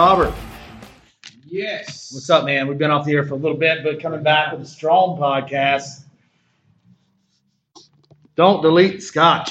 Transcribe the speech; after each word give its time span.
Robert, 0.00 0.32
Yes. 1.44 2.10
what's 2.14 2.30
up, 2.30 2.46
man? 2.46 2.66
We've 2.68 2.78
been 2.78 2.90
off 2.90 3.04
the 3.04 3.12
air 3.12 3.22
for 3.22 3.34
a 3.34 3.36
little 3.36 3.58
bit, 3.58 3.84
but 3.84 4.00
coming 4.00 4.22
back 4.22 4.50
with 4.50 4.62
a 4.62 4.64
strong 4.64 5.18
podcast. 5.18 6.04
Don't 8.34 8.62
delete 8.62 9.02
scotch. 9.02 9.50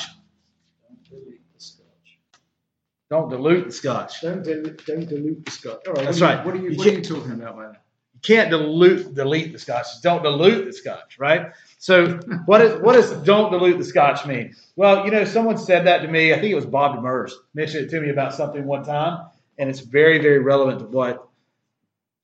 Don't 3.12 3.30
dilute 3.30 3.68
the 3.68 3.72
scotch. 3.72 4.22
Don't 4.22 4.42
dilute, 4.44 4.84
don't 4.88 5.08
dilute 5.08 5.46
the 5.46 5.52
scotch. 5.52 5.82
All 5.88 5.94
right, 5.94 6.06
That's 6.06 6.20
what 6.20 6.30
you- 6.32 6.36
right. 6.38 6.46
What 6.48 6.56
are 6.56 6.58
you, 6.58 6.70
You 6.72 6.78
what 6.80 6.88
are 6.88 6.92
you 6.94 7.02
talking 7.04 7.32
about 7.34 7.58
man? 7.60 7.78
You 8.16 8.20
can't 8.24 8.50
dilute 8.50 9.14
delete 9.14 9.54
the 9.54 9.60
scotch. 9.60 9.86
Don't 10.02 10.24
dilute 10.24 10.66
the 10.66 10.74
scotch, 10.74 11.20
right? 11.20 11.52
So, 11.78 12.18
what 12.48 12.62
is 12.62 12.82
what 12.82 12.94
does 12.94 13.12
don't 13.22 13.52
dilute 13.52 13.78
the 13.78 13.84
scotch 13.86 14.26
mean? 14.26 14.56
Well, 14.76 15.06
you 15.06 15.12
know, 15.12 15.26
someone 15.26 15.60
said 15.60 15.86
that 15.86 16.00
to 16.02 16.08
me. 16.08 16.34
I 16.34 16.40
think 16.40 16.52
it 16.52 16.56
was 16.56 16.66
Bob 16.66 16.98
Demers 16.98 17.34
mentioned 17.54 17.86
it 17.86 17.90
to 17.92 18.02
me 18.02 18.10
about 18.10 18.34
something 18.34 18.66
one 18.66 18.84
time, 18.84 19.28
and 19.60 19.70
it's 19.70 19.82
very, 19.82 20.20
very 20.20 20.40
relevant 20.40 20.80
to 20.80 20.86
what 20.86 21.28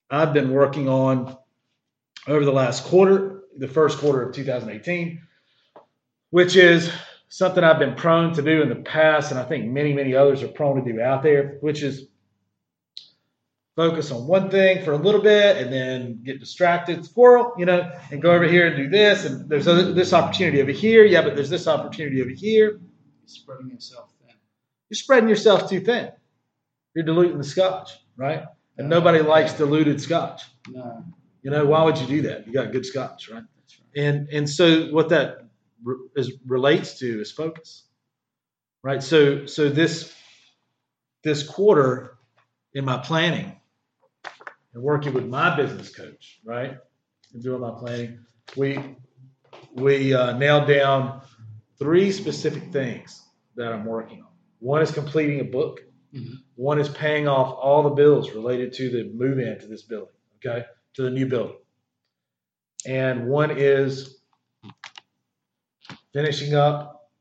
I've 0.10 0.34
been 0.34 0.52
working 0.52 0.88
on 0.88 1.38
over 2.28 2.46
the 2.46 2.54
last 2.54 2.86
quarter, 2.86 3.44
the 3.58 3.68
first 3.68 4.00
quarter 4.00 4.24
of 4.24 4.34
2018, 4.34 5.22
which 6.30 6.56
is 6.56 6.92
something 7.28 7.64
I've 7.64 7.80
been 7.80 7.96
prone 7.96 8.34
to 8.36 8.42
do 8.42 8.62
in 8.62 8.70
the 8.70 8.76
past, 8.76 9.32
and 9.32 9.40
I 9.40 9.44
think 9.44 9.66
many, 9.66 9.94
many 9.94 10.16
others 10.16 10.42
are 10.44 10.48
prone 10.48 10.84
to 10.84 10.94
do 10.94 11.02
out 11.02 11.24
there, 11.24 11.58
which 11.60 11.84
is 11.84 12.08
focus 13.76 14.10
on 14.12 14.26
one 14.26 14.50
thing 14.50 14.86
for 14.86 14.94
a 14.94 14.98
little 14.98 15.22
bit 15.22 15.58
and 15.58 15.74
then 15.74 16.24
get 16.24 16.40
distracted, 16.40 17.04
squirrel, 17.04 17.54
you 17.58 17.66
know, 17.66 17.92
and 18.10 18.22
go 18.22 18.32
over 18.32 18.46
here 18.46 18.68
and 18.68 18.78
do 18.78 18.88
this, 18.88 19.26
and 19.26 19.50
there's 19.50 19.68
other, 19.68 19.92
this 19.92 20.14
opportunity 20.14 20.62
over 20.62 20.72
here, 20.72 21.04
yeah, 21.04 21.22
but 21.22 21.36
there's 21.36 21.50
this 21.50 21.68
opportunity 21.68 22.22
over 22.22 22.32
here. 22.32 22.70
You're 22.70 22.80
spreading 23.26 23.70
yourself 23.70 24.14
thin. 24.26 24.36
You're 24.90 24.96
spreading 24.96 25.28
yourself 25.28 25.70
too 25.70 25.82
thin. 25.82 26.12
You're 26.96 27.06
diluting 27.06 27.38
the 27.38 27.44
scotch, 27.44 27.92
right? 28.18 28.44
And 28.78 28.90
nobody 28.90 29.20
likes 29.22 29.54
diluted 29.54 30.02
scotch. 30.02 30.44
No, 30.70 31.04
You 31.44 31.52
know, 31.52 31.66
why 31.66 31.84
would 31.84 31.98
you 32.00 32.08
do 32.08 32.22
that? 32.24 32.48
You 32.48 32.54
got 32.54 32.72
good 32.72 32.86
scotch, 32.86 33.30
right? 33.30 33.44
that's 33.58 33.80
right. 33.80 34.04
and 34.06 34.30
and 34.30 34.50
so 34.50 34.88
what 34.88 35.10
that 35.10 35.40
re- 35.84 35.98
is 36.16 36.34
relates 36.48 37.00
to 37.00 37.22
is 37.22 37.32
focus 37.32 37.84
right 38.84 39.02
so 39.04 39.46
so 39.46 39.70
this 39.70 40.14
this 41.24 41.44
quarter 41.44 42.18
in 42.74 42.86
my 42.86 42.98
planning 42.98 43.60
and 44.74 44.84
working 44.84 45.14
with 45.14 45.26
my 45.28 45.56
business 45.56 45.90
coach 45.96 46.40
right 46.46 46.78
and 47.34 47.44
doing 47.44 47.62
my 47.62 47.72
planning 47.72 48.20
we 48.56 48.78
we 49.74 50.14
uh, 50.14 50.38
nailed 50.38 50.68
down 50.68 51.22
three 51.80 52.12
specific 52.12 52.72
things 52.72 53.24
that 53.56 53.72
i'm 53.74 53.86
working 53.86 54.20
on 54.22 54.28
one 54.60 54.82
is 54.82 54.92
completing 54.92 55.40
a 55.40 55.44
book 55.46 55.82
Mhm. 56.16 56.44
one 56.56 56.80
is 56.80 56.88
paying 56.90 57.28
off 57.28 57.54
all 57.62 57.84
the 57.84 57.90
bills 57.90 58.32
related 58.32 58.72
to 58.74 58.90
the 58.90 59.12
move 59.14 59.38
in 59.40 59.60
to 59.60 59.68
this 59.68 59.82
building 59.84 60.14
okay 60.38 60.66
to 60.94 61.02
the 61.04 61.10
new 61.10 61.28
building 61.28 61.58
and 62.86 63.28
one 63.28 63.52
is 63.52 64.22
finishing 66.14 66.54
up 66.56 67.12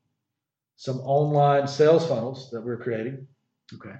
some 0.76 1.00
online 1.00 1.66
sales 1.66 2.06
funnels 2.06 2.50
that 2.50 2.60
we're 2.60 2.76
creating 2.76 3.26
Okay. 3.74 3.96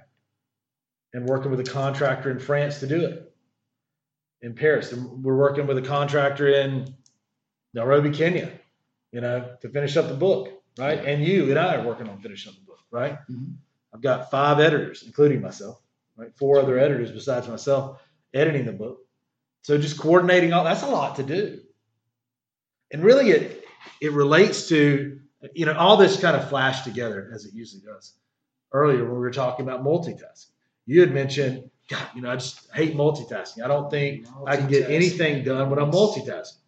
and 1.13 1.27
working 1.27 1.51
with 1.51 1.59
a 1.59 1.63
contractor 1.71 2.29
in 2.31 2.39
France 2.39 2.79
to 2.79 2.87
do 2.87 3.03
it 3.05 3.33
in 4.41 4.53
Paris. 4.53 4.91
And 4.91 5.23
we're 5.23 5.35
working 5.37 5.65
with 5.65 5.77
a 5.77 5.81
contractor 5.81 6.47
in 6.47 6.95
Nairobi, 7.73 8.11
Kenya, 8.11 8.51
you 9.11 9.21
know, 9.21 9.55
to 9.61 9.69
finish 9.69 9.97
up 9.97 10.07
the 10.07 10.13
book, 10.15 10.61
right? 10.77 10.99
And 11.03 11.23
you 11.25 11.49
and 11.49 11.57
I 11.57 11.75
are 11.77 11.85
working 11.87 12.07
on 12.07 12.21
finishing 12.21 12.51
up 12.53 12.59
the 12.59 12.65
book, 12.65 12.79
right? 12.91 13.17
Mhm. 13.27 13.55
I've 13.95 14.01
got 14.01 14.29
five 14.29 14.59
editors, 14.59 15.03
including 15.05 15.41
myself, 15.41 15.81
right? 16.17 16.35
Four 16.37 16.59
other 16.59 16.77
editors 16.77 17.11
besides 17.11 17.47
myself 17.47 18.01
editing 18.33 18.65
the 18.65 18.73
book. 18.73 18.99
So 19.61 19.77
just 19.77 19.97
coordinating 19.97 20.51
all 20.51 20.65
that's 20.65 20.83
a 20.83 20.87
lot 20.87 21.15
to 21.15 21.23
do. 21.23 21.61
And 22.91 23.01
really 23.03 23.31
it 23.31 23.63
it 24.01 24.11
relates 24.11 24.67
to 24.67 25.21
you 25.53 25.65
know 25.65 25.73
all 25.73 25.95
this 25.95 26.19
kind 26.19 26.35
of 26.35 26.49
flashed 26.49 26.83
together 26.83 27.31
as 27.33 27.45
it 27.45 27.53
usually 27.53 27.83
does. 27.83 28.13
Earlier 28.73 29.05
when 29.05 29.13
we 29.13 29.19
were 29.19 29.31
talking 29.31 29.65
about 29.65 29.81
multitasking. 29.81 30.49
You 30.85 30.99
had 30.99 31.13
mentioned, 31.13 31.69
God, 31.87 32.07
you 32.15 32.21
know, 32.21 32.29
I 32.29 32.35
just 32.35 32.69
hate 32.73 32.95
multitasking. 32.95 33.63
I 33.63 33.69
don't 33.69 33.89
think 33.89 34.27
I 34.45 34.57
can 34.57 34.67
get 34.67 34.89
anything 34.89 35.45
done 35.45 35.69
when 35.69 35.79
I'm 35.79 35.91
multitasking. 35.91 36.59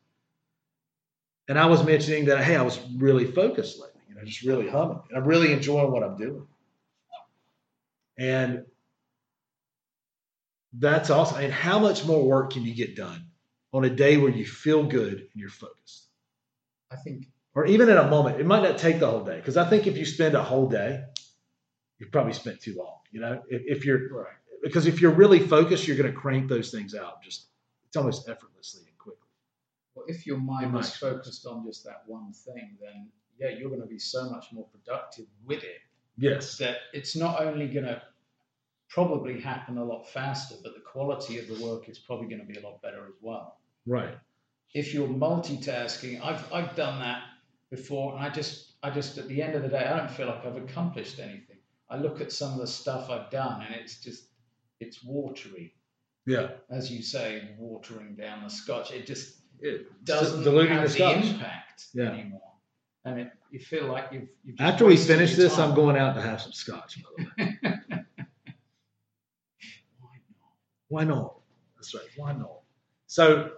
And 1.50 1.60
I 1.60 1.66
was 1.66 1.84
mentioning 1.84 2.26
that 2.26 2.42
hey, 2.42 2.56
I 2.56 2.62
was 2.62 2.80
really 2.96 3.26
focused 3.26 3.82
lately, 3.82 4.02
you 4.08 4.16
know, 4.16 4.24
just 4.24 4.44
really 4.44 4.70
humming. 4.70 5.02
And 5.10 5.18
I'm 5.18 5.26
really 5.26 5.52
enjoying 5.52 5.92
what 5.92 6.04
I'm 6.04 6.16
doing. 6.16 6.48
And 8.18 8.66
that's 10.74 11.10
awesome. 11.10 11.40
And 11.40 11.54
how 11.54 11.80
much 11.80 12.06
more 12.06 12.24
work 12.24 12.54
can 12.54 12.64
you 12.64 12.74
get 12.74 12.96
done 12.96 13.28
on 13.74 13.86
a 13.86 13.90
day 13.90 14.18
where 14.18 14.32
you 14.32 14.46
feel 14.46 14.84
good 14.84 15.14
and 15.14 15.30
you're 15.36 15.50
focused? 15.50 16.08
I 16.92 16.96
think 16.96 17.28
Or 17.54 17.66
even 17.66 17.90
in 17.90 17.98
a 17.98 18.08
moment. 18.08 18.40
It 18.40 18.46
might 18.46 18.64
not 18.64 18.78
take 18.78 19.00
the 19.00 19.10
whole 19.10 19.24
day. 19.24 19.38
Because 19.38 19.58
I 19.58 19.70
think 19.70 19.88
if 19.88 19.98
you 19.98 20.06
spend 20.06 20.36
a 20.36 20.44
whole 20.44 20.70
day, 20.70 21.04
you've 22.00 22.12
probably 22.12 22.34
spent 22.34 22.62
too 22.62 22.76
long. 22.78 23.00
You 23.12 23.22
know, 23.22 23.42
if, 23.50 23.78
if 23.78 23.86
you're 23.86 24.10
right. 24.10 24.34
because 24.62 24.88
if 24.88 25.02
you're 25.02 25.12
really 25.12 25.40
focused, 25.40 25.88
you're 25.88 25.98
going 25.98 26.12
to 26.12 26.18
crank 26.18 26.50
those 26.50 26.72
things 26.72 26.94
out 26.94 27.24
just 27.24 27.48
it's 27.88 27.96
almost 27.96 28.28
effortlessly 28.28 28.84
and 28.88 28.98
quickly. 28.98 29.30
Well, 29.96 30.06
if 30.08 30.28
your 30.28 30.38
mind 30.38 30.78
is 30.78 30.96
focused 30.96 31.46
on 31.46 31.66
just 31.66 31.86
that 31.86 32.04
one 32.06 32.34
thing, 32.34 32.78
then 32.82 33.10
yeah, 33.40 33.58
you're 33.58 33.70
going 33.70 33.82
to 33.82 33.88
be 33.88 34.00
so 34.00 34.30
much 34.30 34.48
more 34.52 34.66
productive 34.66 35.26
with 35.46 35.64
it. 35.64 35.80
Yes. 36.18 36.58
That 36.58 36.78
it's 36.94 37.16
not 37.16 37.42
only 37.42 37.68
going 37.68 37.86
to 37.86 38.02
probably 38.90 39.40
happen 39.40 39.78
a 39.78 39.84
lot 39.84 40.08
faster, 40.10 40.56
but 40.64 40.74
the 40.74 40.82
quality 40.82 41.38
of 41.40 41.48
the 41.48 41.64
work 41.64 41.90
is 41.90 42.00
probably 42.00 42.28
going 42.28 42.40
to 42.46 42.48
be 42.52 42.60
a 42.60 42.64
lot 42.64 42.82
better 42.82 43.06
as 43.06 43.14
well. 43.22 43.58
Right. 43.86 44.16
if 44.74 44.94
you're 44.94 45.08
multitasking, 45.08 46.22
I've 46.24 46.52
I've 46.52 46.76
done 46.76 47.00
that 47.00 47.22
before, 47.70 48.16
and 48.16 48.24
I 48.24 48.30
just 48.30 48.74
I 48.84 48.90
just 48.90 49.18
at 49.18 49.28
the 49.28 49.42
end 49.42 49.56
of 49.56 49.62
the 49.62 49.70
day, 49.70 49.86
I 49.86 49.98
don't 49.98 50.12
feel 50.12 50.28
like 50.28 50.46
I've 50.46 50.58
accomplished 50.58 51.20
anything. 51.20 51.58
I 51.90 51.98
look 51.98 52.20
at 52.20 52.32
some 52.34 52.52
of 52.54 52.60
the 52.60 52.68
stuff 52.68 53.10
I've 53.10 53.30
done, 53.32 53.62
and 53.64 53.74
it's 53.76 54.00
just 54.02 54.26
it's 54.80 55.04
watery, 55.04 55.74
Yeah. 56.26 56.50
as 56.70 56.92
you 56.92 57.02
say, 57.02 57.56
watering 57.58 58.16
down 58.16 58.44
the 58.44 58.50
scotch. 58.50 58.92
It 58.92 59.08
just 59.08 59.38
It 59.60 59.88
doesn't 60.04 60.44
diluting 60.44 60.74
have 60.74 60.84
the 60.84 60.90
scotch. 60.90 61.26
impact 61.26 61.86
Yeah. 61.94 62.12
anymore, 62.12 62.47
and 63.08 63.32
you 63.52 63.60
feel 63.60 63.86
like 63.88 64.10
you've, 64.12 64.28
you've 64.44 64.60
After 64.60 64.86
we 64.86 64.98
finish 64.98 65.36
this, 65.36 65.58
I'm 65.58 65.74
going 65.76 65.98
out 65.98 66.16
to 66.16 66.22
have 66.22 66.42
some 66.42 66.52
scotch. 66.52 67.00
By 67.04 67.10
the 67.18 67.44
way. 67.44 67.56
Why 70.00 70.16
not? 70.18 70.50
Why 70.90 71.04
not? 71.04 71.36
That's 71.76 71.94
right. 71.94 72.04
Why 72.18 72.34
not? 72.34 72.60
So, 73.08 73.52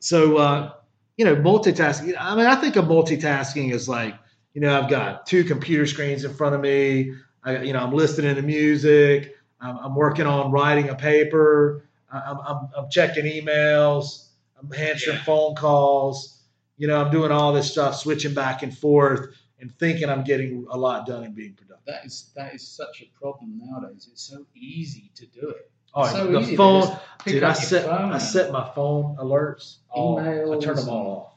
so 0.00 0.36
uh, 0.36 0.72
you 1.16 1.24
know, 1.24 1.36
multitasking. 1.36 2.14
I 2.18 2.34
mean, 2.36 2.46
I 2.46 2.54
think 2.56 2.76
of 2.76 2.86
multitasking 2.86 3.72
as 3.72 3.88
like, 3.88 4.14
you 4.54 4.60
know, 4.60 4.78
I've 4.78 4.90
got 4.90 5.26
two 5.26 5.44
computer 5.44 5.86
screens 5.86 6.24
in 6.24 6.34
front 6.34 6.54
of 6.54 6.60
me. 6.60 7.14
I, 7.42 7.62
you 7.62 7.72
know, 7.72 7.80
I'm 7.80 7.92
listening 7.94 8.34
to 8.34 8.42
music. 8.42 9.36
I'm, 9.60 9.76
I'm 9.78 9.94
working 9.94 10.26
on 10.26 10.50
writing 10.52 10.88
a 10.90 10.94
paper. 10.94 11.88
I'm, 12.12 12.38
I'm, 12.40 12.68
I'm 12.76 12.90
checking 12.90 13.24
emails. 13.24 14.26
I'm 14.60 14.72
answering 14.72 15.16
Yeah. 15.16 15.24
phone 15.24 15.54
calls. 15.54 16.39
You 16.80 16.86
know, 16.86 16.98
I'm 16.98 17.10
doing 17.10 17.30
all 17.30 17.52
this 17.52 17.70
stuff, 17.70 17.96
switching 17.96 18.32
back 18.32 18.62
and 18.62 18.74
forth, 18.76 19.36
and 19.60 19.70
thinking 19.78 20.08
I'm 20.08 20.24
getting 20.24 20.66
a 20.70 20.78
lot 20.78 21.06
done 21.06 21.24
and 21.24 21.34
being 21.34 21.52
productive. 21.52 21.84
That 21.84 22.06
is 22.06 22.30
that 22.34 22.54
is 22.54 22.66
such 22.66 23.02
a 23.02 23.20
problem 23.20 23.60
nowadays. 23.62 24.08
It's 24.10 24.22
so 24.22 24.46
easy 24.54 25.10
to 25.16 25.26
do 25.26 25.50
it. 25.50 25.70
All 25.92 26.04
right, 26.04 26.12
so 26.12 26.26
the 26.26 26.38
easy 26.38 26.56
phone. 26.56 26.98
Dude, 27.26 27.42
I 27.42 27.52
set 27.52 27.84
phone 27.84 28.12
I 28.12 28.16
set 28.16 28.50
my 28.50 28.66
phone 28.74 29.16
alerts. 29.16 29.76
off. 29.90 30.20
I 30.20 30.22
Emails 30.22 30.62
turned 30.62 30.78
them 30.78 30.88
all 30.88 31.06
off. 31.26 31.32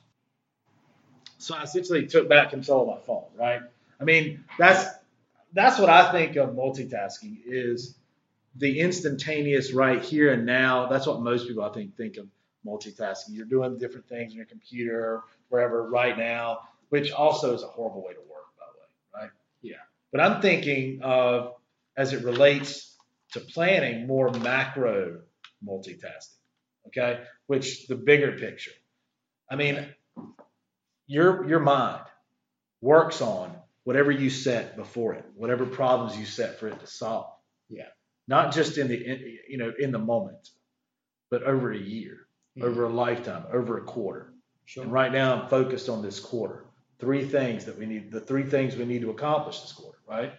So 1.39 1.55
I 1.55 1.63
essentially 1.63 2.07
took 2.07 2.29
back 2.29 2.51
control 2.51 2.89
of 2.89 2.97
my 2.97 3.05
phone. 3.05 3.25
Right. 3.37 3.59
I 3.99 4.03
mean, 4.05 4.45
that's 4.57 4.87
that's 5.51 5.77
what 5.77 5.89
I 5.89 6.09
think 6.13 6.37
of 6.37 6.51
multitasking 6.51 7.39
is 7.45 7.97
the 8.55 8.79
instantaneous 8.79 9.73
right 9.73 10.01
here 10.01 10.31
and 10.31 10.45
now. 10.45 10.87
That's 10.87 11.05
what 11.05 11.19
most 11.19 11.49
people 11.49 11.65
I 11.65 11.73
think 11.73 11.97
think 11.97 12.15
of 12.15 12.27
multitasking. 12.65 13.29
You're 13.29 13.45
doing 13.45 13.77
different 13.77 14.07
things 14.07 14.33
on 14.33 14.37
your 14.37 14.45
computer, 14.45 15.21
wherever, 15.49 15.89
right 15.89 16.17
now, 16.17 16.59
which 16.89 17.11
also 17.11 17.53
is 17.53 17.63
a 17.63 17.67
horrible 17.67 18.03
way 18.03 18.13
to 18.13 18.19
work, 18.19 18.45
by 18.57 18.65
the 18.73 18.79
way. 18.79 19.23
Right. 19.23 19.31
Yeah. 19.61 19.75
But 20.11 20.21
I'm 20.21 20.41
thinking 20.41 21.01
of 21.01 21.55
as 21.97 22.13
it 22.13 22.23
relates 22.23 22.95
to 23.33 23.39
planning 23.39 24.07
more 24.07 24.31
macro 24.31 25.21
multitasking. 25.65 26.37
Okay, 26.87 27.21
which 27.47 27.87
the 27.87 27.95
bigger 27.95 28.33
picture. 28.33 28.73
I 29.49 29.55
mean, 29.55 29.87
your 31.07 31.47
your 31.47 31.61
mind 31.61 32.03
works 32.81 33.21
on 33.21 33.55
whatever 33.85 34.11
you 34.11 34.29
set 34.29 34.75
before 34.75 35.13
it, 35.13 35.25
whatever 35.35 35.65
problems 35.65 36.17
you 36.17 36.25
set 36.25 36.59
for 36.59 36.67
it 36.67 36.79
to 36.81 36.87
solve. 36.87 37.27
Yeah. 37.69 37.87
Not 38.27 38.53
just 38.53 38.77
in 38.77 38.87
the 38.87 38.95
in, 38.95 39.37
you 39.49 39.57
know 39.57 39.71
in 39.79 39.91
the 39.91 39.99
moment, 39.99 40.49
but 41.29 41.43
over 41.43 41.71
a 41.71 41.77
year, 41.77 42.27
Yeah. 42.55 42.65
over 42.65 42.83
a 42.85 42.89
lifetime, 42.89 43.45
over 43.51 43.77
a 43.77 43.83
quarter. 43.83 44.33
Sure. 44.65 44.83
And 44.83 44.91
right 44.91 45.11
now, 45.11 45.35
I'm 45.41 45.49
focused 45.49 45.89
on 45.89 46.01
this 46.01 46.19
quarter. 46.19 46.65
Three 46.99 47.25
things 47.25 47.65
that 47.65 47.77
we 47.77 47.85
need, 47.85 48.11
the 48.11 48.21
three 48.21 48.43
things 48.43 48.75
we 48.75 48.85
need 48.85 49.01
to 49.01 49.09
accomplish 49.09 49.59
this 49.61 49.71
quarter, 49.73 49.97
right? 50.07 50.33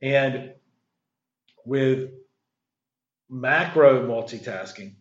And 0.00 0.54
with 1.64 2.10
macro 3.28 4.06
multitasking, 4.06 4.94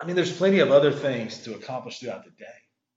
I 0.00 0.06
mean, 0.06 0.16
there's 0.16 0.36
plenty 0.36 0.60
of 0.60 0.70
other 0.70 0.92
things 0.92 1.38
to 1.44 1.54
accomplish 1.54 1.98
throughout 1.98 2.24
the 2.24 2.30
day 2.30 2.46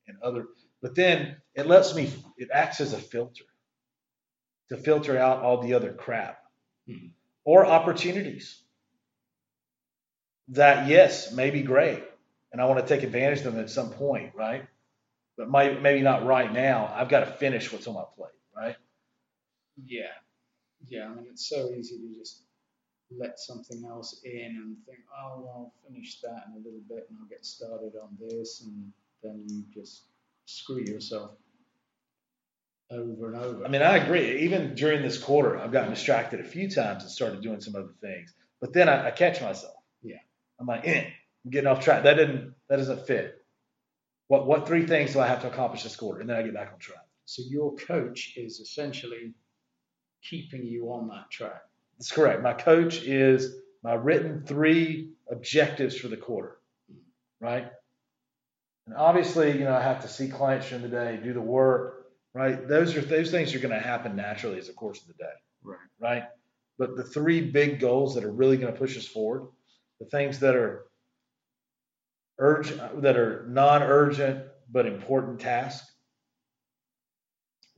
and 0.07 0.18
other, 0.22 0.45
but 0.81 0.95
then 0.95 1.38
it 1.56 1.66
lets 1.68 1.95
me, 1.95 2.12
it 2.38 2.50
acts 2.54 2.80
as 2.80 2.94
a 2.94 2.98
filter 2.98 3.44
to 4.69 4.77
filter 4.77 5.18
out 5.18 5.42
all 5.42 5.62
the 5.62 5.74
other 5.74 5.94
crap 5.94 6.38
Hmm. 6.88 7.07
or 7.44 7.66
opportunities 7.66 8.63
that, 10.51 10.88
yes, 10.88 11.31
may 11.33 11.50
be 11.50 11.62
great. 11.62 12.03
And 12.51 12.62
I 12.62 12.65
want 12.65 12.86
to 12.86 12.94
take 12.94 13.03
advantage 13.03 13.39
of 13.39 13.53
them 13.53 13.59
at 13.59 13.69
some 13.69 13.92
point, 13.92 14.33
right? 14.36 14.65
But 15.38 15.50
may, 15.50 15.77
maybe 15.80 16.01
not 16.01 16.25
right 16.25 16.51
now. 16.51 16.94
I've 16.94 17.09
got 17.09 17.21
to 17.21 17.25
finish 17.25 17.71
what's 17.71 17.88
on 17.88 17.95
my 17.95 18.03
plate, 18.15 18.31
right? 18.56 18.75
Yeah, 19.86 20.01
yeah. 20.88 21.06
I 21.06 21.15
mean, 21.15 21.25
it's 21.30 21.48
so 21.48 21.71
easy 21.71 21.98
to 21.98 22.19
just 22.19 22.44
let 23.18 23.39
something 23.39 23.83
else 23.86 24.21
in 24.24 24.57
and 24.57 24.77
think, 24.86 25.00
oh, 25.18 25.42
well, 25.42 25.53
I'll 25.56 25.74
finish 25.89 26.19
that 26.21 26.44
in 26.48 26.62
a 26.62 26.63
little 26.63 26.81
bit 26.88 27.07
and 27.09 27.18
I'll 27.19 27.27
get 27.27 27.45
started 27.45 27.94
on 28.01 28.18
this, 28.19 28.63
and 28.65 28.92
then 29.24 29.45
you 29.48 29.63
just 29.74 30.03
screw 30.45 30.81
yourself 30.81 31.31
over 32.89 33.33
and 33.33 33.42
over. 33.42 33.65
I 33.65 33.69
mean, 33.69 33.81
I 33.81 33.98
agree. 33.98 34.42
Even 34.42 34.75
during 34.75 35.01
this 35.01 35.18
quarter, 35.18 35.57
I've 35.57 35.71
gotten 35.71 35.92
distracted 35.92 36.42
a 36.42 36.44
few 36.44 36.69
times 36.69 37.03
and 37.03 37.12
started 37.12 37.42
doing 37.42 37.62
some 37.62 37.75
other 37.75 37.94
things. 38.01 38.33
But 38.59 38.74
then 38.74 38.89
I, 38.89 39.07
I 39.07 39.12
catch 39.12 39.42
myself. 39.42 39.74
I'm 40.62 40.68
like, 40.68 40.88
eh, 40.88 41.10
I'm 41.44 41.52
getting 41.52 41.68
off 41.68 41.84
track. 41.84 42.04
That 42.04 42.13
didn't 42.13 42.54
that 42.69 42.78
doesn't 42.78 43.08
fit. 43.08 43.44
What 44.28 44.48
what 44.48 44.68
three 44.68 44.86
things 44.86 45.13
do 45.13 45.19
I 45.19 45.28
have 45.28 45.42
to 45.42 45.48
accomplish 45.48 45.84
this 45.84 45.96
quarter? 45.96 46.22
And 46.22 46.30
then 46.30 46.38
I 46.38 46.44
get 46.44 46.54
back 46.54 46.72
on 46.72 46.80
track. 46.80 47.06
so 47.25 47.42
your 47.50 47.75
coach 47.75 48.34
is 48.38 48.60
essentially 48.60 49.34
keeping 50.24 50.63
you 50.63 50.92
on 50.92 51.08
that 51.10 51.30
track. 51.31 51.63
That's 51.98 52.12
correct. 52.12 52.44
My 52.44 52.54
coach 52.54 53.02
is 53.02 53.56
my 53.84 53.94
written 53.94 54.44
three 54.46 55.10
objectives 55.30 55.98
for 55.98 56.08
the 56.08 56.18
quarter. 56.18 56.58
Right? 57.40 57.72
And 58.86 58.96
obviously, 58.96 59.58
you 59.58 59.63
know, 59.63 59.74
I 59.74 59.81
have 59.81 60.02
to 60.02 60.08
see 60.08 60.28
clients 60.28 60.69
during 60.69 60.84
the 60.84 60.90
day, 60.90 61.19
do 61.24 61.34
the 61.34 61.42
work, 61.42 62.12
right? 62.34 62.68
Those 62.68 62.96
are 62.96 63.02
those 63.02 63.31
things 63.31 63.56
are 63.56 63.60
going 63.60 63.74
to 63.74 63.80
happen 63.80 64.16
naturally 64.16 64.60
as 64.60 64.68
the 64.68 64.74
course 64.74 65.02
of 65.02 65.08
the 65.08 65.13
day. 65.13 65.34
Right. 65.63 65.78
right? 66.00 66.24
But 66.78 66.96
the 66.96 67.04
three 67.04 67.42
big 67.42 67.80
goals 67.80 68.16
that 68.16 68.24
are 68.24 68.31
really 68.31 68.58
going 68.58 68.72
to 68.72 68.80
push 68.80 68.98
us 68.98 69.08
forward, 69.08 69.48
the 70.01 70.07
things 70.07 70.39
that 70.39 70.56
are 70.56 70.86
urgent, 72.39 73.03
that 73.03 73.18
are 73.18 73.45
non-urgent 73.48 74.45
but 74.69 74.88
important 74.88 75.39
tasks, 75.39 75.88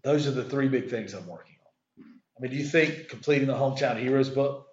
those 0.03 0.25
are 0.25 0.31
the 0.31 0.43
three 0.43 0.69
big 0.69 0.89
things 0.89 1.13
I'm 1.13 1.27
working 1.27 1.55
on. 1.99 2.05
I 2.37 2.41
mean, 2.41 2.51
do 2.51 2.57
you 2.57 2.63
think 2.65 3.09
completing 3.09 3.47
the 3.47 3.55
Hometown 3.55 3.99
Heroes 3.99 4.29
book 4.29 4.67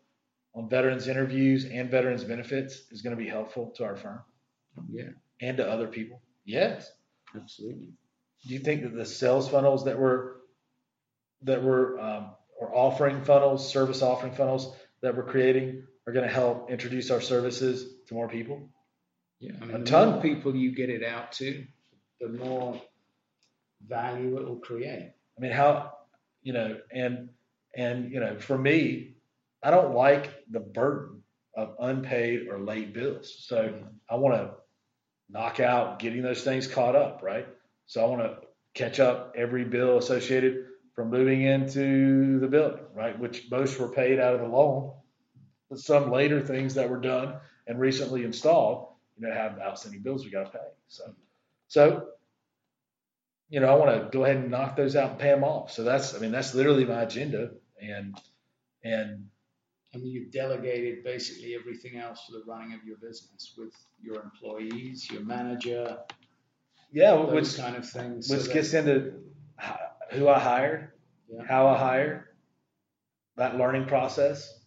on 0.54 0.68
veterans 0.68 1.08
interviews 1.08 1.64
and 1.64 1.90
veterans 1.90 2.22
benefits 2.22 2.80
is 2.92 3.02
going 3.02 3.16
to 3.16 3.22
be 3.22 3.28
helpful 3.28 3.72
to 3.76 3.84
our 3.84 3.96
firm 3.96 4.20
Yeah, 4.88 5.08
and 5.40 5.56
to 5.56 5.68
other 5.68 5.88
people? 5.88 6.22
Yes. 6.44 6.90
absolutely. 7.34 7.92
Do 8.46 8.54
you 8.54 8.60
think 8.60 8.82
that 8.82 8.94
the 8.94 9.04
sales 9.04 9.48
funnels 9.48 9.84
that 9.86 9.98
we're 9.98 10.34
that 11.42 11.62
we're 11.62 11.98
um, 11.98 12.30
or 12.58 12.74
offering 12.74 13.24
funnels, 13.24 13.68
service 13.70 14.02
offering 14.02 14.34
funnels 14.34 14.74
that 15.02 15.16
we're 15.16 15.24
creating 15.24 15.84
are 16.10 16.14
going 16.14 16.28
to 16.28 16.34
help 16.34 16.70
introduce 16.70 17.10
our 17.10 17.20
services 17.20 17.94
to 18.08 18.14
more 18.14 18.28
people? 18.28 18.70
Yeah, 19.38 19.52
I 19.62 19.66
A 19.70 19.78
mean, 19.78 19.84
the 19.84 19.90
ton. 19.90 20.10
more 20.10 20.22
people 20.22 20.54
you 20.54 20.74
get 20.74 20.90
it 20.90 21.04
out 21.04 21.32
to, 21.34 21.66
the 22.20 22.28
more 22.28 22.80
value 23.86 24.36
it 24.38 24.46
will 24.46 24.56
create. 24.60 25.12
I 25.38 25.40
mean, 25.40 25.52
how 25.52 25.92
you 26.42 26.52
know, 26.52 26.78
and 26.92 27.30
and 27.74 28.12
you 28.12 28.20
know, 28.20 28.38
for 28.38 28.58
me, 28.58 29.16
I 29.62 29.70
don't 29.70 29.94
like 29.94 30.44
the 30.50 30.60
burden 30.60 31.22
of 31.56 31.76
unpaid 31.80 32.48
or 32.48 32.58
late 32.58 32.92
bills. 32.92 33.34
So 33.46 33.74
I 34.10 34.16
want 34.16 34.36
to 34.36 34.54
knock 35.30 35.60
out 35.60 36.00
getting 36.00 36.22
those 36.22 36.42
things 36.42 36.66
caught 36.66 36.96
up, 36.96 37.22
right? 37.22 37.48
So 37.86 38.04
I 38.04 38.08
want 38.08 38.22
to 38.22 38.38
catch 38.74 39.00
up 39.00 39.34
every 39.36 39.64
bill 39.64 39.98
associated 39.98 40.66
from 40.94 41.10
moving 41.10 41.42
into 41.42 42.40
the 42.40 42.48
building, 42.48 42.84
right? 42.94 43.18
Which 43.18 43.50
most 43.50 43.78
were 43.80 43.88
paid 43.88 44.20
out 44.20 44.34
of 44.34 44.40
the 44.42 44.48
loan, 44.48 44.92
but 45.70 45.78
some 45.78 46.10
later 46.10 46.40
things 46.40 46.74
that 46.74 46.90
were 46.90 47.00
done 47.00 47.36
and 47.66 47.78
recently 47.80 48.24
installed, 48.24 48.88
you 49.16 49.26
know, 49.26 49.32
have 49.32 49.58
outstanding 49.58 50.02
bills 50.02 50.24
we 50.24 50.30
got 50.30 50.46
to 50.46 50.58
pay. 50.58 50.66
So, 50.88 51.14
so 51.68 52.08
you 53.48 53.58
know, 53.60 53.66
I 53.68 53.74
want 53.74 53.90
to 54.12 54.16
go 54.16 54.24
ahead 54.24 54.36
and 54.36 54.50
knock 54.50 54.76
those 54.76 54.94
out 54.94 55.10
and 55.10 55.18
pay 55.18 55.30
them 55.30 55.42
off. 55.42 55.72
So 55.72 55.82
that's, 55.82 56.14
I 56.14 56.18
mean, 56.18 56.30
that's 56.30 56.54
literally 56.54 56.84
my 56.84 57.02
agenda, 57.02 57.50
and 57.80 58.16
and 58.84 59.26
I 59.94 59.98
mean, 59.98 60.06
you've 60.12 60.30
delegated 60.30 61.02
basically 61.02 61.54
everything 61.56 61.96
else 61.98 62.24
for 62.26 62.32
the 62.32 62.44
running 62.46 62.74
of 62.74 62.84
your 62.84 62.96
business 62.98 63.54
with 63.58 63.72
your 64.00 64.22
employees, 64.22 65.10
your 65.10 65.22
manager, 65.22 65.98
yeah, 66.92 67.10
those 67.12 67.32
which 67.32 67.56
kind 67.56 67.76
of 67.76 67.88
things. 67.88 68.28
so 68.28 68.36
which 68.36 68.46
that- 68.46 68.54
gets 68.54 68.72
into 68.74 69.14
who 70.12 70.28
I 70.28 70.38
hired, 70.38 70.92
Yeah. 71.28 71.42
how 71.44 71.66
I 71.66 71.76
hired, 71.78 72.24
that 73.36 73.56
learning 73.58 73.86
process, 73.86 74.59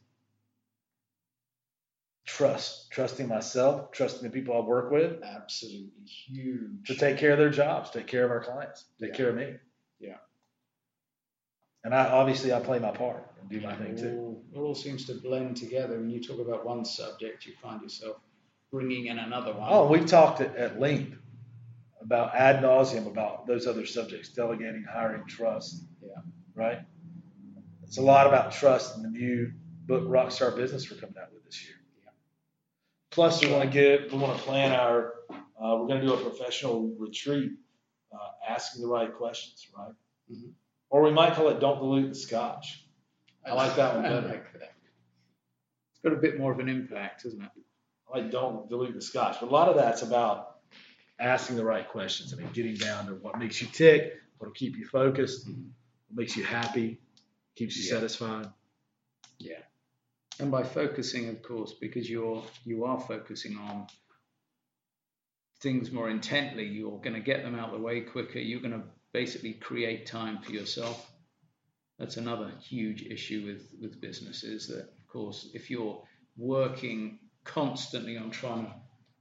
trust, 2.25 2.89
trusting 2.91 3.27
myself, 3.27 3.91
trusting 3.91 4.23
the 4.23 4.29
people 4.29 4.55
I 4.55 4.65
work 4.65 4.91
with 4.91 5.21
absolutely 5.23 5.91
huge. 6.05 6.87
to 6.87 6.95
take 6.95 7.17
care 7.17 7.31
of 7.33 7.37
their 7.37 7.49
jobs, 7.49 7.89
take 7.89 8.07
care 8.07 8.23
of 8.25 8.31
our 8.31 8.43
clients, 8.43 8.85
take 8.99 9.09
Yeah. 9.11 9.15
care 9.15 9.29
of 9.29 9.35
me. 9.35 9.55
Yeah. 9.99 10.17
And 11.83 11.93
I 11.93 12.07
obviously 12.09 12.53
I 12.53 12.59
play 12.61 12.79
my 12.79 12.91
part 12.91 13.29
and 13.41 13.49
do 13.49 13.59
my 13.59 13.75
thing 13.75 13.97
too. 13.97 14.41
it 14.53 14.57
all 14.57 14.75
seems 14.75 15.05
to 15.05 15.15
blend 15.15 15.57
together. 15.57 15.97
When 15.99 16.09
you 16.09 16.21
talk 16.23 16.39
about 16.39 16.65
one 16.65 16.85
subject, 16.85 17.45
you 17.45 17.53
find 17.61 17.81
yourself 17.81 18.17
bringing 18.71 19.07
in 19.07 19.19
another 19.19 19.53
one. 19.53 19.67
Oh, 19.71 19.87
we've 19.87 20.05
talked 20.05 20.39
at, 20.41 20.55
at 20.55 20.79
length 20.79 21.17
about 22.01 22.33
ad 22.35 22.63
nauseum 22.63 23.05
about 23.07 23.47
those 23.47 23.67
other 23.67 23.85
subjects, 23.85 24.29
delegating, 24.29 24.83
hiring, 24.89 25.25
trust. 25.27 25.83
Yeah. 26.01 26.09
Right? 26.55 26.79
It's 27.83 27.97
a 27.97 28.01
lot 28.01 28.27
about 28.27 28.51
trust 28.53 28.95
in 28.97 29.03
the 29.03 29.09
new 29.09 29.51
book 29.85 30.03
Rockstar 30.03 30.55
Business 30.55 30.89
we're 30.89 30.97
coming 30.97 31.15
out 31.21 31.33
with 31.33 31.43
this 31.43 31.63
year. 31.65 31.75
Plus, 33.13 33.43
we 33.43 33.51
want 33.51 33.63
to 33.63 33.69
get, 33.69 34.11
we 34.11 34.17
want 34.17 34.35
to 34.37 34.43
plan 34.43 34.71
our, 34.71 35.13
uh, 35.31 35.77
we're 35.77 35.87
going 35.87 36.01
to 36.01 36.07
do 36.07 36.13
a 36.13 36.17
professional 36.17 36.93
retreat, 36.97 37.51
uh, 38.11 38.17
asking 38.49 38.81
the 38.81 38.87
right 38.87 39.13
questions, 39.13 39.67
right? 39.77 39.93
Mhm. 40.31 40.53
Or 40.89 41.03
we 41.03 41.11
might 41.11 41.33
call 41.33 41.49
it 41.49 41.59
Don't 41.59 41.79
Dilute 41.79 42.09
the 42.09 42.15
Scotch. 42.15 42.85
I 43.45 43.53
like 43.53 43.75
that 43.75 43.93
one 43.95 44.03
better. 44.11 44.27
like 44.27 44.53
that. 44.53 44.73
It's 45.91 45.99
got 46.03 46.13
a 46.13 46.15
bit 46.17 46.39
more 46.39 46.51
of 46.51 46.59
an 46.59 46.69
impact, 46.69 47.25
isn't 47.25 47.41
it? 47.41 47.49
I 48.11 48.17
like 48.19 48.31
don't 48.31 48.67
dilute 48.69 48.93
the 48.93 49.01
scotch. 49.01 49.37
But 49.39 49.49
a 49.49 49.51
lot 49.51 49.69
of 49.69 49.75
that's 49.75 50.01
about 50.03 50.59
asking 51.19 51.55
the 51.55 51.63
right 51.65 51.87
questions. 51.87 52.33
I 52.33 52.37
mean, 52.37 52.49
getting 52.53 52.75
down 52.75 53.07
to 53.07 53.13
what 53.15 53.37
makes 53.39 53.61
you 53.61 53.67
tick, 53.67 54.13
what'll 54.37 54.53
keep 54.53 54.75
you 54.77 54.85
focused, 54.85 55.47
what 55.47 55.55
makes 56.15 56.35
you 56.37 56.43
happy, 56.43 56.99
keeps 57.55 57.75
you 57.77 57.83
Yeah. 57.85 57.89
satisfied. 57.99 58.47
Yeah. 59.39 59.61
And 60.39 60.51
by 60.51 60.63
focusing, 60.63 61.29
of 61.29 61.41
course, 61.43 61.73
because 61.79 62.09
you're 62.09 62.43
you 62.65 62.85
are 62.85 62.99
focusing 62.99 63.57
on 63.57 63.87
things 65.61 65.91
more 65.91 66.09
intently, 66.09 66.65
you're 66.65 66.99
going 66.99 67.13
to 67.13 67.21
get 67.21 67.43
them 67.43 67.55
out 67.55 67.69
of 67.69 67.75
the 67.75 67.85
way 67.85 68.01
quicker. 68.01 68.39
You're 68.39 68.59
going 68.59 68.73
to 68.73 68.83
basically 69.13 69.53
create 69.53 70.05
time 70.05 70.39
for 70.39 70.51
yourself. 70.51 71.09
That's 71.99 72.17
another 72.17 72.51
huge 72.61 73.03
issue 73.03 73.45
with 73.45 73.79
with 73.79 74.01
businesses. 74.01 74.67
That, 74.67 74.81
of 74.81 75.07
course, 75.07 75.49
if 75.53 75.69
you're 75.69 76.01
working 76.35 77.19
constantly 77.43 78.17
on 78.17 78.31
trying 78.31 78.65
to 78.65 78.73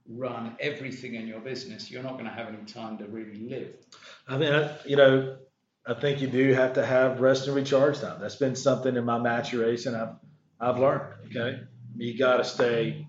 run 0.09 0.55
everything 0.59 1.15
in 1.15 1.27
your 1.27 1.39
business, 1.39 1.89
you're 1.89 2.03
not 2.03 2.13
going 2.13 2.25
to 2.25 2.31
have 2.31 2.47
any 2.47 2.65
time 2.65 2.97
to 2.97 3.05
really 3.05 3.47
live. 3.47 3.73
I 4.27 4.37
mean, 4.37 4.69
you 4.85 4.97
know, 4.97 5.37
I 5.85 5.93
think 5.93 6.21
you 6.21 6.27
do 6.27 6.53
have 6.53 6.73
to 6.73 6.85
have 6.85 7.21
rest 7.21 7.47
and 7.47 7.55
recharge 7.55 7.99
time. 7.99 8.19
That's 8.19 8.35
been 8.35 8.55
something 8.55 8.95
in 8.95 9.05
my 9.05 9.19
maturation 9.19 9.95
I've 9.95 10.15
I've 10.63 10.79
learned. 10.79 11.13
Okay, 11.25 11.59
you 11.97 12.17
got 12.17 12.37
to 12.37 12.45
stay 12.45 13.05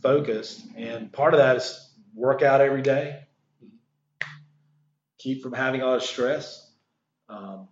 focused, 0.00 0.64
and 0.76 1.12
part 1.12 1.34
of 1.34 1.38
that 1.38 1.56
is 1.56 1.90
work 2.14 2.42
out 2.42 2.60
every 2.60 2.82
day, 2.82 3.24
keep 5.18 5.42
from 5.42 5.52
having 5.52 5.80
a 5.82 5.86
lot 5.86 5.96
of 5.96 6.04
stress, 6.04 6.70
um, 7.28 7.68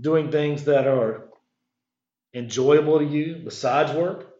doing 0.00 0.32
things 0.32 0.64
that 0.64 0.88
are 0.88 1.28
enjoyable 2.34 2.98
to 2.98 3.04
you 3.04 3.36
besides 3.36 3.92
work, 3.92 4.34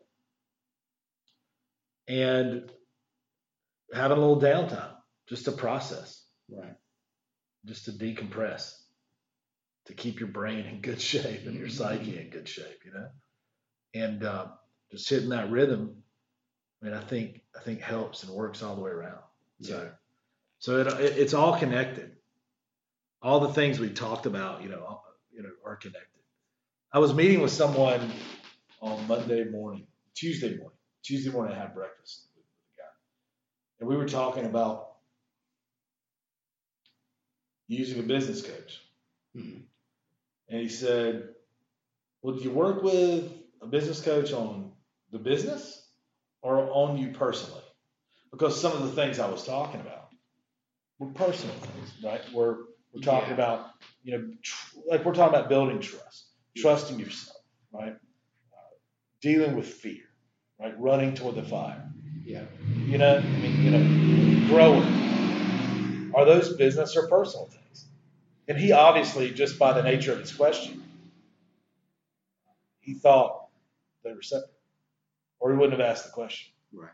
and 2.08 2.68
having 3.94 4.18
a 4.18 4.20
little 4.20 4.40
downtime 4.40 4.96
just 5.28 5.44
to 5.44 5.52
process, 5.52 6.26
Right. 6.48 6.74
just 7.64 7.84
to 7.84 7.92
decompress, 7.92 8.85
to 9.86 9.94
keep 9.94 10.20
your 10.20 10.28
brain 10.28 10.66
in 10.66 10.80
good 10.80 11.00
shape 11.00 11.46
and 11.46 11.54
your 11.56 11.68
psyche 11.68 12.18
in 12.18 12.30
good 12.30 12.48
shape, 12.48 12.80
you 12.84 12.92
know, 12.92 13.08
and 13.94 14.24
uh, 14.24 14.46
just 14.90 15.08
hitting 15.08 15.30
that 15.30 15.50
rhythm. 15.50 16.02
I 16.82 16.86
mean, 16.86 16.94
I 16.94 17.00
think 17.00 17.40
I 17.58 17.62
think 17.62 17.80
helps 17.80 18.22
and 18.22 18.32
works 18.32 18.62
all 18.62 18.74
the 18.74 18.82
way 18.82 18.90
around. 18.90 19.18
So, 19.62 19.90
so 20.58 20.80
it, 20.80 20.86
it, 20.88 21.18
it's 21.18 21.34
all 21.34 21.58
connected. 21.58 22.12
All 23.22 23.40
the 23.40 23.52
things 23.52 23.80
we 23.80 23.88
talked 23.90 24.26
about, 24.26 24.62
you 24.62 24.68
know, 24.68 25.00
you 25.32 25.42
know, 25.42 25.50
are 25.64 25.76
connected. 25.76 26.20
I 26.92 26.98
was 26.98 27.14
meeting 27.14 27.40
with 27.40 27.50
someone 27.52 28.10
on 28.80 29.06
Monday 29.08 29.44
morning, 29.44 29.86
Tuesday 30.14 30.56
morning. 30.56 30.78
Tuesday 31.02 31.30
morning, 31.30 31.56
I 31.56 31.60
had 31.60 31.74
breakfast 31.74 32.28
with 32.36 32.44
a 32.44 32.80
guy, 32.80 32.88
and 33.80 33.88
we 33.88 33.96
were 33.96 34.08
talking 34.08 34.44
about 34.44 34.96
using 37.68 38.00
a 38.00 38.02
business 38.02 38.42
coach. 38.42 38.82
Mhm. 39.36 39.62
And 40.48 40.60
he 40.60 40.68
said, 40.68 41.30
Well, 42.22 42.36
do 42.36 42.42
you 42.42 42.50
work 42.50 42.82
with 42.82 43.32
a 43.62 43.66
business 43.66 44.02
coach 44.02 44.32
on 44.32 44.72
the 45.12 45.18
business 45.18 45.88
or 46.42 46.70
on 46.70 46.98
you 46.98 47.12
personally? 47.12 47.62
Because 48.30 48.60
some 48.60 48.72
of 48.72 48.82
the 48.82 48.92
things 48.92 49.18
I 49.18 49.30
was 49.30 49.44
talking 49.44 49.80
about 49.80 50.10
were 50.98 51.08
personal 51.08 51.54
things, 51.56 51.94
right? 52.04 52.22
We're, 52.32 52.56
we're 52.92 53.02
talking 53.02 53.30
Yeah. 53.30 53.34
about, 53.34 53.70
you 54.04 54.18
know, 54.18 54.30
tr- 54.42 54.78
like 54.88 55.04
we're 55.04 55.14
talking 55.14 55.36
about 55.36 55.48
building 55.48 55.80
trust, 55.80 56.26
trusting 56.56 56.98
yourself, 57.00 57.38
right? 57.72 57.94
Uh, 57.94 58.70
dealing 59.22 59.56
with 59.56 59.66
fear, 59.66 60.04
right? 60.60 60.78
Running 60.80 61.14
toward 61.14 61.36
the 61.36 61.42
fire. 61.44 61.90
Yeah. 62.24 62.44
You 62.86 62.98
know, 62.98 63.18
I 63.18 63.38
mean, 63.40 63.62
you 63.64 63.70
know, 63.72 64.46
growing. 64.48 65.16
Are 66.14 66.24
those 66.24 66.56
business 66.56 66.96
or 66.96 67.08
personal 67.08 67.46
things? 67.46 67.65
And 68.48 68.58
he 68.58 68.72
obviously, 68.72 69.32
just 69.32 69.58
by 69.58 69.72
the 69.72 69.82
nature 69.82 70.12
of 70.12 70.20
his 70.20 70.32
question, 70.32 70.82
he 72.80 72.94
thought 72.94 73.48
they 74.04 74.12
were 74.12 74.22
separate, 74.22 74.52
or 75.40 75.50
he 75.50 75.58
wouldn't 75.58 75.78
have 75.78 75.88
asked 75.88 76.04
the 76.04 76.12
question. 76.12 76.52
Right. 76.72 76.90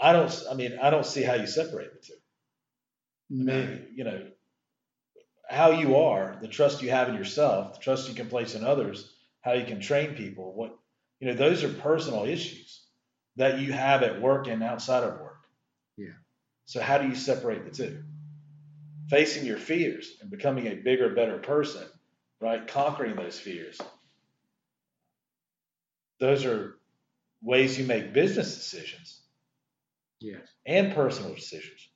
I 0.00 0.12
don't. 0.12 0.42
I 0.50 0.54
mean, 0.54 0.78
I 0.82 0.90
don't 0.90 1.06
see 1.06 1.22
how 1.22 1.34
you 1.34 1.46
separate 1.46 1.92
the 1.92 2.06
two. 2.06 2.14
I 3.30 3.34
mean, 3.34 3.86
you 3.94 4.04
know, 4.04 4.26
how 5.48 5.70
you 5.70 5.96
are, 5.96 6.36
the 6.40 6.48
trust 6.48 6.82
you 6.82 6.90
have 6.90 7.08
in 7.08 7.14
yourself, 7.14 7.74
the 7.74 7.80
trust 7.80 8.08
you 8.08 8.14
can 8.14 8.28
place 8.28 8.54
in 8.54 8.64
others, 8.64 9.12
how 9.42 9.52
you 9.52 9.64
can 9.64 9.80
train 9.80 10.14
people. 10.14 10.52
What 10.54 10.76
you 11.20 11.28
know, 11.28 11.34
those 11.34 11.62
are 11.62 11.68
personal 11.68 12.24
issues 12.24 12.82
that 13.36 13.60
you 13.60 13.72
have 13.72 14.02
at 14.02 14.20
work 14.20 14.48
and 14.48 14.62
outside 14.62 15.04
of 15.04 15.20
work. 15.20 15.44
Yeah. 15.96 16.08
So 16.64 16.80
how 16.80 16.98
do 16.98 17.08
you 17.08 17.14
separate 17.14 17.64
the 17.64 17.70
two? 17.70 18.02
Facing 19.10 19.44
your 19.46 19.58
fears 19.58 20.16
and 20.20 20.30
becoming 20.30 20.66
a 20.68 20.74
bigger, 20.74 21.14
better 21.14 21.38
person, 21.38 21.86
right? 22.40 22.66
Conquering 22.66 23.16
those 23.16 23.38
fears. 23.38 23.80
Those 26.20 26.44
are 26.44 26.76
ways 27.42 27.78
you 27.78 27.84
make 27.84 28.12
business 28.12 28.54
decisions 28.54 29.20
Yes. 30.20 30.46
and 30.64 30.94
personal 30.94 31.34
decisions. 31.34 31.88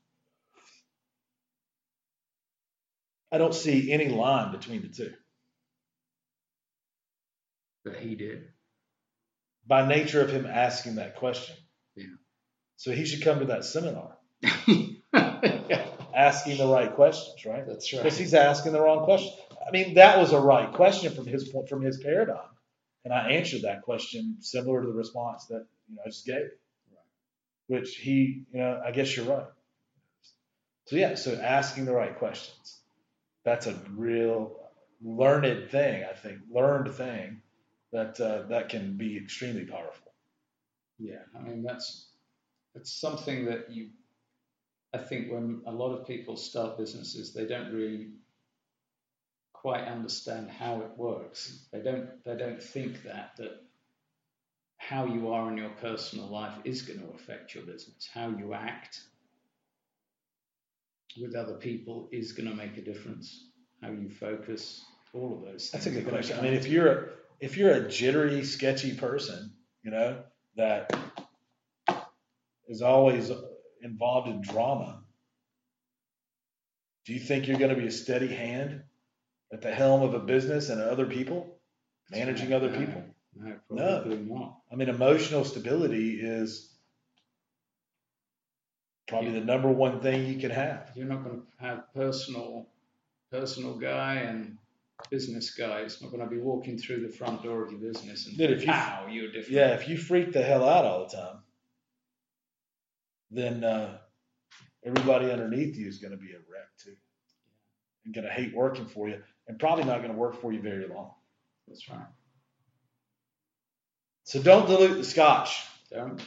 I 3.31 3.39
don't 3.39 3.55
see 3.55 3.93
any 3.93 4.09
line 4.09 4.53
between 4.53 4.83
the 4.83 4.89
two. 4.89 5.13
But 7.85 7.97
he 7.97 8.17
did. 8.17 8.49
By 9.67 9.87
nature 9.87 10.21
of 10.21 10.31
him 10.31 10.47
asking 10.47 10.97
that 10.97 11.17
question. 11.17 11.57
Yeah. 11.95 12.07
So 12.77 12.93
he 12.93 13.05
should 13.07 13.23
come 13.23 13.41
to 13.41 13.47
that 13.47 13.65
seminar, 13.65 14.17
yeah. 14.67 15.87
asking 16.17 16.57
the 16.57 16.67
right 16.67 16.93
questions, 16.95 17.45
right? 17.45 17.67
That's 17.67 17.93
right. 17.93 18.03
Because 18.03 18.19
he's 18.19 18.35
asking 18.35 18.73
the 18.73 18.81
wrong 18.81 19.05
question. 19.05 19.33
I 19.67 19.71
mean, 19.71 19.95
that 19.95 20.19
was 20.19 20.33
a 20.33 20.41
right 20.41 20.73
question 20.73 21.13
from 21.13 21.27
his 21.27 21.49
point, 21.49 21.69
from 21.69 21.83
his 21.83 21.99
paradigm, 21.99 22.49
and 23.05 23.13
I 23.13 23.33
answered 23.33 23.63
that 23.63 23.83
question 23.83 24.39
similar 24.41 24.83
to 24.83 24.89
the 24.89 24.95
response 24.95 25.47
that 25.47 25.67
you 25.89 25.97
know 25.97 26.03
I 26.05 26.09
just 26.09 26.27
gave, 26.27 26.51
which 27.69 27.97
he, 27.97 28.45
you 28.53 28.59
know, 28.61 28.83
I 28.85 28.93
guess 28.93 29.17
you're 29.17 29.27
right. 29.27 29.47
So 30.87 30.97
yeah, 30.97 31.17
so 31.17 31.35
asking 31.35 31.85
the 31.85 31.93
right 31.95 32.17
questions, 32.17 32.81
that's 33.45 33.67
a 33.67 33.75
real 33.91 34.61
learned 35.03 35.71
thing, 35.71 36.05
I 36.05 36.15
think, 36.15 36.39
learned 36.51 36.95
thing 36.95 37.43
that 37.93 38.21
uh, 38.21 38.43
that 38.49 38.69
can 38.69 38.97
be 38.97 39.17
extremely 39.17 39.65
powerful. 39.65 40.13
Yeah, 40.99 41.23
I 41.39 41.43
mean 41.43 41.63
that's 41.63 42.09
it's 42.75 42.93
something 42.93 43.47
that 43.47 43.71
you 43.71 43.91
I 44.95 44.99
think 44.99 45.31
when 45.31 45.63
a 45.67 45.73
lot 45.73 45.93
of 45.93 46.07
people 46.07 46.37
start 46.37 46.79
businesses 46.79 47.35
they 47.35 47.47
don't 47.47 47.73
really 47.73 48.09
quite 49.67 49.85
understand 49.89 50.49
how 50.49 50.81
it 50.83 50.91
works. 50.97 51.67
They 51.73 51.81
don't 51.81 52.23
they 52.25 52.37
don't 52.37 52.63
think 52.63 53.03
that 53.03 53.33
that 53.39 53.63
how 54.77 55.07
you 55.07 55.33
are 55.33 55.51
in 55.51 55.57
your 55.57 55.71
personal 55.71 56.29
life 56.29 56.55
is 56.65 56.83
going 56.83 57.01
to 57.01 57.09
affect 57.15 57.55
your 57.55 57.65
business. 57.65 58.09
How 58.13 58.29
you 58.29 58.55
act 58.55 59.01
with 61.21 61.35
other 61.35 61.55
people 61.55 62.09
is 62.13 62.33
going 62.33 62.49
to 62.49 62.55
make 62.55 62.77
a 62.77 62.83
difference. 62.83 63.49
How 63.83 63.91
you 63.91 64.09
focus, 64.09 64.85
all 65.13 65.39
of 65.39 65.53
those. 65.53 65.71
That's 65.73 65.87
a 65.87 65.91
good 65.91 66.09
question. 66.09 66.39
I 66.39 66.43
mean, 66.43 66.55
if 66.55 66.69
you're 66.69 66.93
a, 66.93 67.09
if 67.41 67.57
you're 67.57 67.73
a 67.73 67.89
jittery, 67.89 68.45
sketchy 68.45 68.95
person, 68.95 69.53
you 69.83 69.91
know, 69.91 70.19
that 70.57 70.97
is 72.69 72.83
always 72.83 73.33
involved 73.83 74.29
in 74.29 74.41
drama, 74.43 75.03
do 77.05 77.13
you 77.13 77.21
think 77.21 77.47
you're 77.47 77.59
going 77.59 77.75
to 77.75 77.81
be 77.81 77.87
a 77.87 77.93
steady 77.93 78.29
hand 78.35 78.83
at 79.53 79.63
the 79.63 79.73
helm 79.73 80.03
of 80.03 80.15
a 80.15 80.19
business 80.19 80.69
and 80.71 80.81
other 80.81 81.07
people, 81.07 81.59
managing 82.11 82.53
other 82.53 82.69
people? 82.71 83.05
No, 83.39 83.57
No. 83.71 84.01
probably 84.01 84.17
not. 84.19 84.59
I 84.73 84.77
mean, 84.77 84.89
emotional 84.89 85.45
stability 85.45 86.19
is 86.21 86.73
probably 89.09 89.31
the 89.33 89.41
number 89.45 89.71
one 89.71 90.01
thing 90.01 90.27
you 90.27 90.39
can 90.41 90.51
have. 90.51 90.91
You're 90.97 91.07
not 91.07 91.23
going 91.23 91.41
to 91.43 91.47
have 91.65 91.93
personal, 91.95 92.67
personal 93.31 93.75
guy 93.75 94.15
and 94.17 94.57
business 95.11 95.55
guy. 95.55 95.81
It's 95.81 96.03
not 96.03 96.11
going 96.11 96.25
to 96.25 96.29
be 96.35 96.39
walking 96.41 96.77
through 96.79 97.03
the 97.07 97.13
front 97.15 97.43
door 97.45 97.63
of 97.63 97.71
your 97.71 97.81
business 97.81 98.27
and 98.27 98.37
Dude, 98.37 98.51
if 98.51 98.67
you- 98.67 98.73
how 98.73 99.07
you're 99.09 99.27
different. 99.31 99.51
Yeah, 99.51 99.75
if 99.75 99.89
you 99.89 99.97
freak 99.97 100.33
the 100.33 100.43
hell 100.43 100.69
out 100.69 100.85
all 100.85 101.07
the 101.07 101.17
time, 101.17 101.37
then 103.31 103.65
uh, 103.65 103.99
everybody 104.85 105.31
underneath 105.31 105.77
you 105.77 105.89
is 105.89 105.99
going 105.99 106.13
to 106.13 106.17
be 106.17 106.33
a 106.33 106.39
wreck 106.51 106.69
too, 106.83 106.97
and 108.05 108.15
going 108.15 108.27
to 108.27 108.33
hate 108.33 108.55
working 108.55 108.87
for 108.87 109.09
you, 109.09 109.23
and 109.49 109.59
probably 109.59 109.85
not 109.85 109.99
going 109.99 110.13
to 110.13 110.19
work 110.19 110.41
for 110.41 110.53
you 110.53 110.61
very 110.61 110.87
long. 110.87 111.11
That's 111.69 111.89
right. 111.89 112.07
So 114.25 114.43
don't 114.43 114.67
dilute 114.67 114.97
the 114.97 115.05
scotch. 115.05 115.65
Don't 115.91 116.23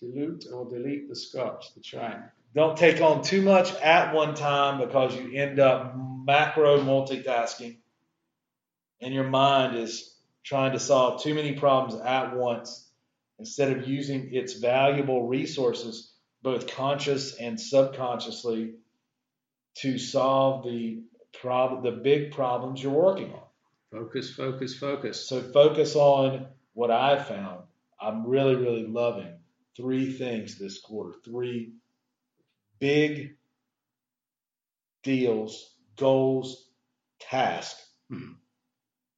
dilute 0.00 0.46
or 0.52 0.68
delete 0.68 1.08
the 1.08 1.16
scotch. 1.16 1.74
That's 1.74 1.92
right. 1.94 2.18
Don't 2.54 2.76
take 2.76 3.00
on 3.00 3.22
too 3.22 3.42
much 3.42 3.72
at 3.76 4.12
one 4.12 4.34
time 4.34 4.78
because 4.80 5.14
you 5.14 5.32
end 5.34 5.60
up 5.60 5.94
macro 5.96 6.80
multitasking, 6.80 7.76
and 9.00 9.14
your 9.14 9.28
mind 9.28 9.76
is 9.76 10.16
trying 10.42 10.72
to 10.72 10.80
solve 10.80 11.22
too 11.22 11.34
many 11.34 11.54
problems 11.54 12.00
at 12.00 12.36
once 12.36 12.88
instead 13.38 13.76
of 13.76 13.88
using 13.88 14.34
its 14.34 14.54
valuable 14.54 15.26
resources, 15.26 16.09
both 16.42 16.74
conscious 16.74 17.36
and 17.36 17.60
subconsciously, 17.60 18.74
to 19.76 19.98
solve 19.98 20.64
the 20.64 21.02
prob- 21.40 21.82
the 21.82 21.92
big 21.92 22.32
problems 22.32 22.82
you're 22.82 22.92
working 22.92 23.32
on. 23.32 23.42
Focus, 23.90 24.34
focus, 24.34 24.76
focus. 24.76 25.28
So 25.28 25.42
focus 25.42 25.96
on 25.96 26.46
what 26.74 26.90
I 26.90 27.22
found. 27.22 27.64
I'm 28.00 28.26
really, 28.26 28.54
really 28.54 28.86
loving 28.86 29.38
three 29.76 30.12
things 30.12 30.58
this 30.58 30.80
quarter. 30.80 31.12
Three 31.24 31.74
big 32.78 33.36
deals, 35.02 35.74
goals, 35.96 36.68
tasks 37.20 37.86
Mhm. 38.10 38.36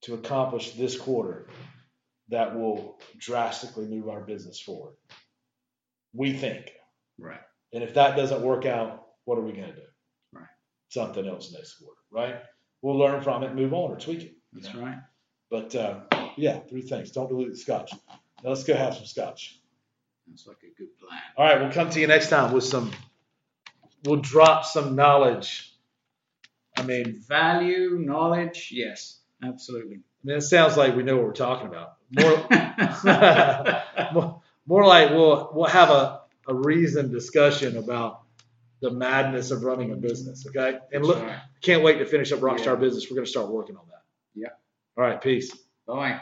to 0.02 0.14
accomplish 0.14 0.72
this 0.72 0.98
quarter 0.98 1.48
that 2.28 2.56
will 2.56 3.00
drastically 3.18 3.86
move 3.86 4.08
our 4.08 4.22
business 4.22 4.60
forward. 4.60 4.96
We 6.12 6.32
think. 6.32 6.72
Right. 7.18 7.40
And 7.72 7.82
if 7.82 7.94
that 7.94 8.16
doesn't 8.16 8.42
work 8.42 8.66
out, 8.66 9.06
what 9.24 9.38
are 9.38 9.42
we 9.42 9.52
going 9.52 9.68
to 9.68 9.74
do? 9.74 9.82
Right. 10.32 10.46
Something 10.88 11.26
else 11.26 11.52
next 11.52 11.74
quarter, 11.74 12.00
right? 12.10 12.42
We'll 12.82 12.98
learn 12.98 13.22
from 13.22 13.44
it, 13.44 13.54
move 13.54 13.72
on, 13.72 13.92
or 13.92 13.96
tweak 13.96 14.22
it. 14.22 14.34
That's 14.52 14.74
know? 14.74 14.82
right. 14.82 14.98
But 15.50 15.74
uh, 15.74 16.00
yeah, 16.36 16.58
three 16.60 16.82
things. 16.82 17.10
Don't 17.10 17.28
dilute 17.28 17.52
the 17.52 17.58
scotch. 17.58 17.92
Now 18.42 18.50
let's 18.50 18.64
go 18.64 18.74
have 18.74 18.94
some 18.94 19.04
scotch. 19.06 19.60
That's 20.26 20.46
like 20.46 20.58
a 20.62 20.78
good 20.78 20.98
plan. 20.98 21.20
All 21.36 21.44
right, 21.44 21.60
we'll 21.60 21.72
come 21.72 21.90
to 21.90 22.00
you 22.00 22.06
next 22.06 22.30
time 22.30 22.52
with 22.52 22.64
some. 22.64 22.90
We'll 24.04 24.20
drop 24.20 24.64
some 24.64 24.96
knowledge. 24.96 25.72
I 26.76 26.82
mean, 26.82 27.20
Value, 27.28 27.98
knowledge, 28.00 28.70
yes, 28.72 29.20
absolutely. 29.44 29.96
I 29.96 30.00
mean, 30.24 30.36
it 30.38 30.40
sounds 30.40 30.76
like 30.76 30.96
we 30.96 31.02
know 31.02 31.16
what 31.16 31.26
we're 31.26 31.32
talking 31.32 31.68
about. 31.68 31.96
More, 32.10 32.46
more, 34.14 34.42
more 34.66 34.86
like 34.86 35.10
we'll 35.10 35.50
we'll 35.54 35.66
have 35.66 35.90
a, 35.90 36.21
a 36.46 36.54
reasoned 36.54 37.12
discussion 37.12 37.76
about 37.76 38.22
the 38.80 38.90
madness 38.90 39.50
of 39.50 39.62
running 39.62 39.92
a 39.92 39.96
business. 39.96 40.46
Okay, 40.46 40.78
and 40.92 41.04
look, 41.04 41.24
can't 41.60 41.82
wait 41.82 41.98
to 41.98 42.06
finish 42.06 42.32
up 42.32 42.40
Rockstar 42.40 42.66
Yeah. 42.66 42.74
Business. 42.76 43.10
We're 43.10 43.16
going 43.16 43.26
to 43.26 43.30
start 43.30 43.48
working 43.48 43.76
on 43.76 43.84
that. 43.88 44.02
Yeah. 44.34 44.48
All 44.96 45.04
right, 45.04 45.20
peace. 45.20 45.56
Bye. 45.86 46.20